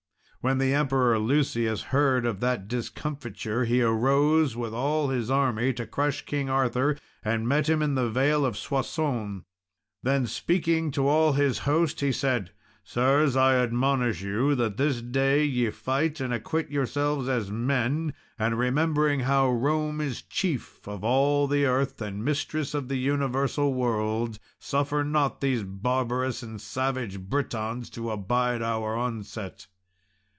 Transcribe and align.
When 0.43 0.57
the 0.57 0.73
Emperor 0.73 1.19
Lucius 1.19 1.83
heard 1.93 2.25
of 2.25 2.39
that 2.39 2.67
discomfiture 2.67 3.65
he 3.65 3.83
arose, 3.83 4.55
with 4.55 4.73
all 4.73 5.09
his 5.09 5.29
army, 5.29 5.71
to 5.73 5.85
crush 5.85 6.25
King 6.25 6.49
Arthur, 6.49 6.97
and 7.23 7.47
met 7.47 7.69
him 7.69 7.83
in 7.83 7.93
the 7.93 8.09
vale 8.09 8.43
of 8.43 8.57
Soissons. 8.57 9.43
Then 10.01 10.25
speaking 10.25 10.89
to 10.93 11.07
all 11.07 11.33
his 11.33 11.59
host, 11.59 11.99
he 11.99 12.11
said, 12.11 12.49
"Sirs, 12.83 13.35
I 13.35 13.53
admonish 13.55 14.23
you 14.23 14.55
that 14.55 14.77
this 14.77 14.99
day 14.99 15.45
ye 15.45 15.69
fight 15.69 16.19
and 16.19 16.33
acquit 16.33 16.71
yourselves 16.71 17.29
as 17.29 17.51
men; 17.51 18.11
and 18.39 18.57
remembering 18.57 19.19
how 19.19 19.47
Rome 19.51 20.01
is 20.01 20.23
chief 20.23 20.87
of 20.87 21.03
all 21.03 21.45
the 21.45 21.65
earth, 21.67 22.01
and 22.01 22.25
mistress 22.25 22.73
of 22.73 22.87
the 22.87 22.97
universal 22.97 23.75
world, 23.75 24.39
suffer 24.57 25.03
not 25.03 25.39
these 25.39 25.61
barbarous 25.61 26.41
and 26.41 26.59
savage 26.59 27.19
Britons 27.19 27.91
to 27.91 28.09
abide 28.09 28.63
our 28.63 28.95
onset." 28.95 29.67